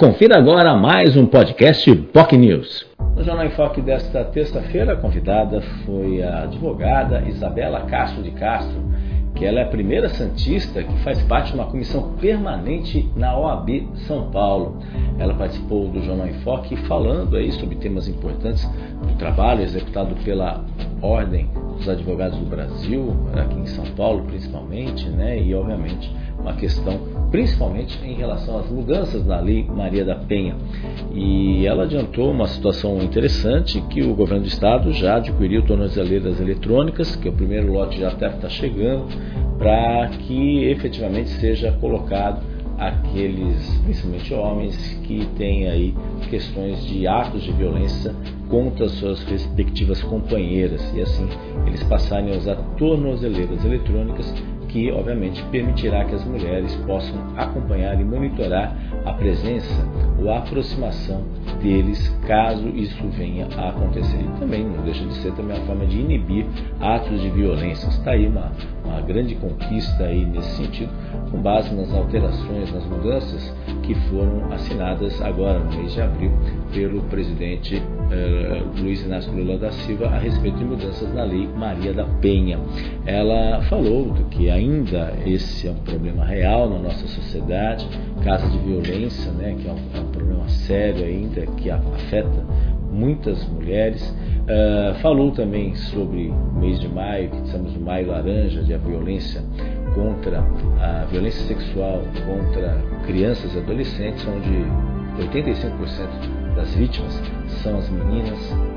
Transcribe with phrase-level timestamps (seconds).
[0.00, 2.86] Confira agora mais um podcast POC News.
[3.14, 8.80] No Jornal em Foque desta terça-feira, a convidada foi a advogada Isabela Castro de Castro,
[9.34, 13.90] que ela é a primeira Santista que faz parte de uma comissão permanente na OAB
[14.06, 14.78] São Paulo.
[15.18, 18.66] Ela participou do Jornal em Foque falando aí sobre temas importantes
[19.06, 20.64] do trabalho executado pela
[21.02, 25.38] Ordem dos Advogados do Brasil, aqui em São Paulo principalmente, né?
[25.38, 30.56] E obviamente uma questão principalmente em relação às mudanças na Lei Maria da Penha.
[31.14, 37.14] E ela adiantou uma situação interessante que o governo do estado já adquiriu tornozeleiras eletrônicas,
[37.16, 39.06] que o primeiro lote já até está chegando,
[39.58, 42.40] para que efetivamente seja colocado
[42.78, 45.94] aqueles, principalmente homens, que têm aí
[46.30, 48.14] questões de atos de violência
[48.48, 51.28] contra suas respectivas companheiras e assim
[51.66, 54.34] eles passarem a usar tornozeleiras eletrônicas
[54.70, 58.74] que, obviamente, permitirá que as mulheres possam acompanhar e monitorar
[59.04, 59.74] a presença
[60.18, 61.24] ou a aproximação
[61.62, 64.18] deles, caso isso venha a acontecer.
[64.18, 66.46] E também não deixa de ser também uma forma de inibir
[66.80, 67.88] atos de violência.
[67.88, 68.52] Está aí uma,
[68.84, 70.90] uma grande conquista aí nesse sentido,
[71.30, 76.32] com base nas alterações, nas mudanças que foram assinadas agora no mês de abril
[76.72, 81.92] pelo presidente uh, Luiz Inácio Lula da Silva a respeito de mudanças na lei Maria
[81.92, 82.58] da Penha.
[83.06, 87.86] Ela falou que ainda esse é um problema real na nossa sociedade,
[88.22, 92.44] casos de violência, né, que é um, é um problema sério ainda que afeta
[92.90, 94.02] muitas mulheres.
[94.40, 98.78] Uh, falou também sobre o mês de maio, que estamos no maio laranja, de a
[98.78, 99.42] violência
[99.94, 100.44] contra
[100.80, 102.76] a violência sexual contra
[103.06, 104.50] crianças e adolescentes, onde
[105.28, 107.20] 85% das vítimas
[107.62, 108.69] são as meninas.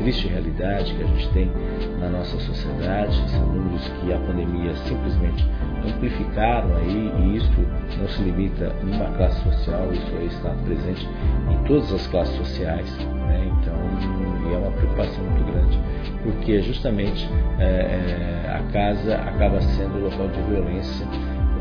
[0.00, 1.52] Triste realidade que a gente tem
[1.98, 3.30] na nossa sociedade.
[3.30, 5.46] São números que a pandemia simplesmente
[5.86, 7.50] amplificaram aí e isso
[7.98, 11.06] não se limita a uma classe social, isso aí está presente
[11.50, 12.90] em todas as classes sociais.
[12.96, 13.52] Né?
[13.60, 13.74] Então
[14.54, 15.78] é uma preocupação muito grande,
[16.22, 21.06] porque justamente é, é, a casa acaba sendo o local de violência,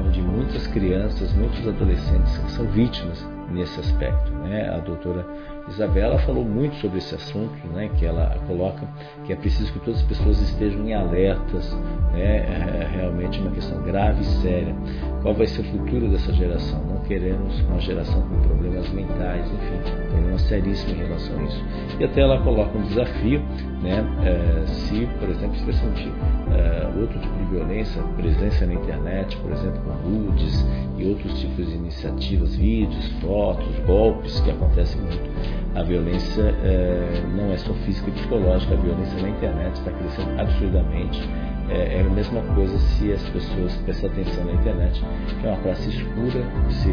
[0.01, 3.21] onde muitas crianças, muitos adolescentes são vítimas
[3.51, 4.31] nesse aspecto.
[4.31, 4.69] Né?
[4.69, 5.25] A doutora
[5.67, 7.89] Isabela falou muito sobre esse assunto, né?
[7.97, 8.87] que ela coloca
[9.25, 11.71] que é preciso que todas as pessoas estejam em alertas,
[12.11, 12.37] né?
[12.37, 14.75] é realmente uma questão grave e séria.
[15.21, 16.81] Qual vai ser o futuro dessa geração?
[16.85, 21.63] Não queremos uma geração com problemas mentais, enfim, problemas seríssimos em relação a isso.
[21.99, 23.41] E até ela coloca um desafio,
[23.81, 24.05] né?
[24.23, 26.11] É, se, por exemplo, se sentir
[26.51, 30.65] é, outro tipo de violência, presença na internet, por exemplo, com nudes
[30.97, 33.38] e outros tipos de iniciativas, vídeos, fotos,
[33.85, 35.29] golpes que acontecem muito.
[35.75, 40.39] A violência é, não é só física e psicológica, a violência na internet está crescendo
[40.39, 41.29] absurdamente
[41.69, 45.03] é, é, a mesma coisa se as pessoas prestam atenção na internet,
[45.39, 46.89] que é uma praça escura, se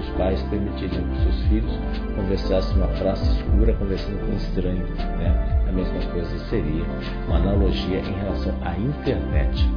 [0.00, 1.78] os pais permitirem que seus filhos
[2.14, 4.86] conversassem numa praça escura, conversando com um estranho.
[5.18, 5.64] Né?
[5.68, 6.84] A mesma coisa seria
[7.26, 9.68] uma analogia em relação à internet.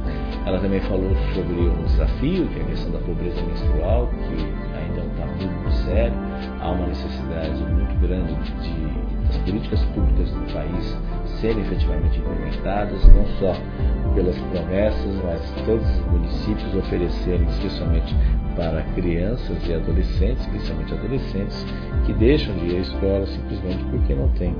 [0.44, 5.00] Ela também falou sobre um desafio, que é a questão da pobreza menstrual, que ainda
[5.00, 6.14] é um tabu muito sério.
[6.60, 10.98] Há uma necessidade muito grande de, das políticas públicas do país
[11.40, 13.56] serem efetivamente implementadas, não só
[14.14, 18.14] pelas promessas, mas todos os municípios oferecerem, especialmente
[18.54, 21.66] para crianças e adolescentes, principalmente adolescentes,
[22.04, 24.54] que deixam de ir à escola simplesmente porque não têm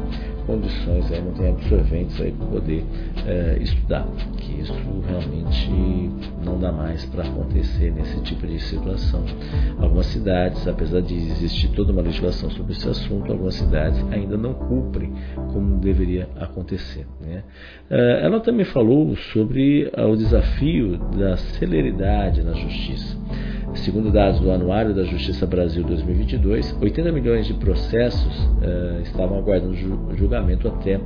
[0.46, 2.84] condições, aí, não têm absorventes para poder
[3.26, 4.06] é, estudar.
[4.38, 4.74] Que isso
[5.06, 6.10] realmente
[6.62, 9.24] dá mais para acontecer nesse tipo de situação.
[9.80, 14.54] Algumas cidades, apesar de existir toda uma legislação sobre esse assunto, algumas cidades ainda não
[14.54, 15.12] cumprem
[15.52, 17.04] como deveria acontecer.
[17.20, 17.42] Né?
[17.90, 23.18] É, ela também falou sobre o desafio da celeridade na justiça.
[23.74, 29.74] Segundo dados do Anuário da Justiça Brasil 2022, 80 milhões de processos uh, estavam aguardando
[30.14, 31.00] julgamento até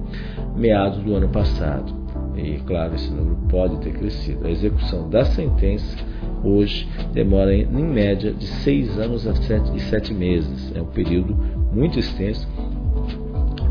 [0.56, 2.05] meados do ano passado.
[2.36, 4.46] E, claro, esse número pode ter crescido.
[4.46, 5.96] A execução da sentença
[6.44, 10.72] hoje demora em, média de seis anos a sete, e sete meses.
[10.74, 11.34] É um período
[11.72, 12.46] muito extenso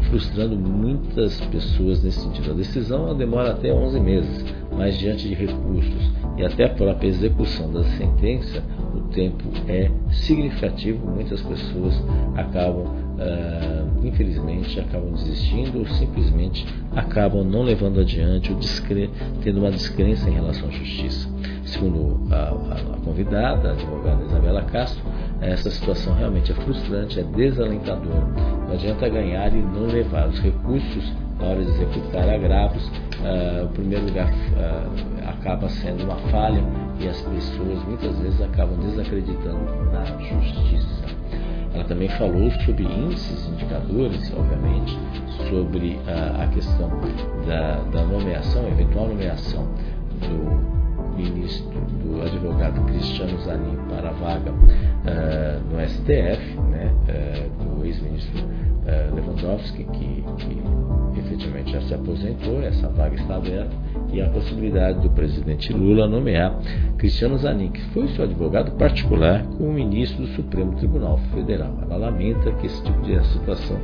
[0.10, 2.52] frustrando muitas pessoas nesse sentido.
[2.52, 7.72] A decisão demora até 11 meses, mas diante de recursos e até a própria execução
[7.72, 8.64] da sentença,
[8.94, 11.06] o tempo é significativo.
[11.10, 11.94] Muitas pessoas
[12.36, 12.86] acabam,
[13.16, 16.66] uh, infelizmente, acabam desistindo ou simplesmente
[16.96, 18.60] acabam não levando adiante ou
[19.42, 21.28] tendo uma descrença em relação à justiça.
[21.66, 25.04] Segundo a, a, a convidada, a advogada Isabela Castro,
[25.42, 28.28] essa situação realmente é frustrante, é desalentadora.
[28.68, 32.84] Não adianta ganhar e não levar os recursos na hora de executar agravos.
[32.86, 36.64] Uh, o primeiro lugar uh, acaba sendo uma falha
[37.00, 41.05] e as pessoas muitas vezes acabam desacreditando na justiça.
[41.76, 44.98] Ela também falou sobre índices, indicadores, obviamente,
[45.50, 46.90] sobre a, a questão
[47.46, 49.68] da, da nomeação, eventual nomeação
[50.22, 50.75] do
[51.16, 51.66] ministro,
[52.04, 59.16] do advogado Cristiano Zanin para a vaga uh, no STF, né, uh, do ex-ministro uh,
[59.16, 63.76] Lewandowski, que, que efetivamente já se aposentou, essa vaga está aberta,
[64.12, 66.58] e a possibilidade do presidente Lula nomear
[66.98, 71.78] Cristiano Zanin, que foi seu advogado particular, como ministro do Supremo Tribunal Federal.
[71.82, 73.78] Ela lamenta que esse tipo de situação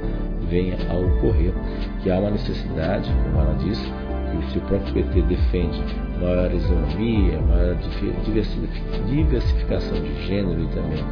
[0.49, 1.53] venha a ocorrer,
[2.01, 4.00] que há uma necessidade, como ela disse,
[4.39, 5.83] que se o próprio PT defende
[6.21, 7.75] maior isonomia, maior
[9.05, 11.03] diversificação de gênero e também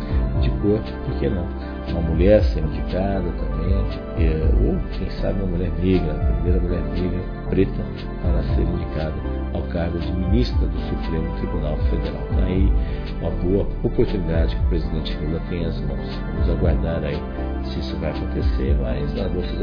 [0.41, 1.47] de cor, por que não?
[1.89, 3.73] Uma mulher ser indicada também,
[4.19, 7.19] é, ou quem sabe uma mulher negra, a primeira mulher negra
[7.49, 7.83] preta
[8.21, 9.15] para ser indicada
[9.53, 12.23] ao cargo de ministra do Supremo Tribunal Federal.
[12.29, 12.71] Então aí
[13.21, 16.19] uma boa oportunidade que o presidente Lula tem às mãos.
[16.33, 17.19] Vamos aguardar aí
[17.63, 19.55] se isso vai acontecer, mas na bolsa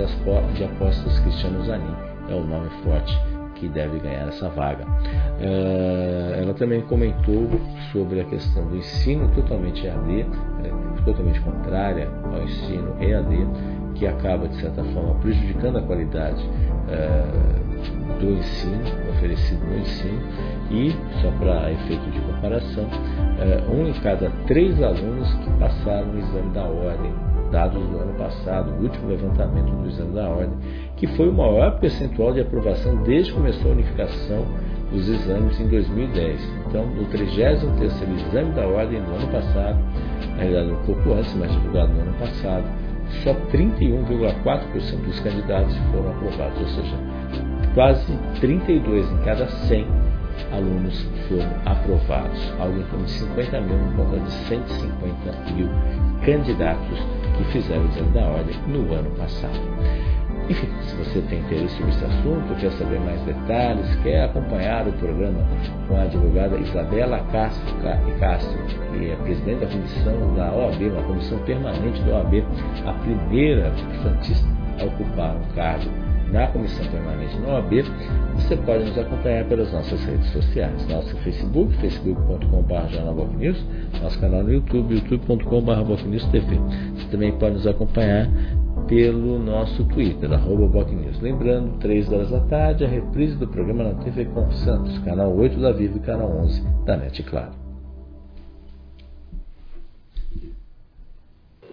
[0.54, 1.94] de apostas Cristiano Zanin
[2.28, 3.16] é o nome forte
[3.56, 4.84] que deve ganhar essa vaga.
[4.84, 7.48] Uh, ela também comentou
[7.92, 10.26] sobre a questão do ensino totalmente EAD,
[10.64, 13.46] é, totalmente contrária ao ensino EAD,
[13.94, 20.20] que acaba, de certa forma, prejudicando a qualidade uh, do ensino, oferecido no ensino,
[20.70, 20.92] e,
[21.22, 22.86] só para efeito de comparação,
[23.70, 27.25] um em cada três alunos que passaram no exame da ordem
[27.56, 30.58] dados do ano passado, o último levantamento do exame da ordem,
[30.94, 34.44] que foi o maior percentual de aprovação desde que começou a unificação
[34.92, 36.38] dos exames em 2010.
[36.66, 39.78] Então, no 33º exame da ordem do ano passado,
[40.36, 42.64] na realidade um pouco antes, mas divulgado no ano passado,
[43.24, 46.96] só 31,4% dos candidatos foram aprovados, ou seja,
[47.74, 49.86] quase 32 em cada 100
[50.52, 55.68] alunos foram aprovados, algo em torno de 50 mil, no conta de 150 mil
[56.22, 59.60] candidatos que fizeram o exame da ordem no ano passado.
[60.48, 64.92] Enfim, se você tem interesse sobre esse assunto, quer saber mais detalhes, quer acompanhar o
[64.92, 65.40] programa
[65.88, 67.64] com a advogada Isabela Castro,
[68.92, 72.44] que é presidente da comissão da OAB, uma comissão permanente da OAB,
[72.86, 73.72] a primeira
[74.02, 74.48] santista
[74.80, 76.05] a ocupar um cargo
[76.36, 77.82] na comissão permanente da OAB,
[78.34, 80.86] você pode nos acompanhar pelas nossas redes sociais.
[80.86, 83.64] Nosso Facebook, facebook.com.br News,
[84.02, 86.60] nosso canal no YouTube, youtube.com.br TV.
[86.94, 88.30] Você também pode nos acompanhar
[88.86, 91.18] pelo nosso Twitter, arroba BocNews.
[91.22, 95.58] Lembrando, 3 horas da tarde, a reprise do programa na TV com Santos, canal 8
[95.58, 97.52] da Vivo e canal 11 da NET Claro.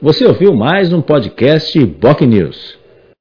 [0.01, 2.82] Você ouviu mais um podcast Boc News.